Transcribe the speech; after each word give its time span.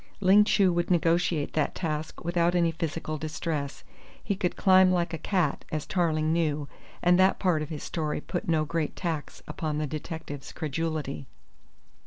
Ling 0.19 0.45
Chu 0.45 0.73
would 0.73 0.89
negotiate 0.89 1.53
that 1.53 1.75
task 1.75 2.25
without 2.25 2.55
any 2.55 2.71
physical 2.71 3.19
distress. 3.19 3.83
He 4.23 4.35
could 4.35 4.55
climb 4.55 4.91
like 4.91 5.13
a 5.13 5.19
cat, 5.19 5.63
as 5.71 5.85
Tarling 5.85 6.33
knew, 6.33 6.67
and 7.03 7.19
that 7.19 7.37
part 7.37 7.61
of 7.61 7.69
his 7.69 7.83
story 7.83 8.19
put 8.19 8.47
no 8.49 8.65
great 8.65 8.95
tax 8.95 9.43
upon 9.47 9.77
the 9.77 9.85
detective's 9.85 10.51
credulity. 10.53 11.27